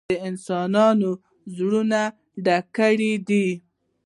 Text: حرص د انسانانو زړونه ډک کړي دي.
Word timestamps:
حرص 0.03 0.09
د 0.11 0.13
انسانانو 0.29 1.11
زړونه 1.55 2.01
ډک 2.45 2.65
کړي 2.77 3.11
دي. 3.27 3.47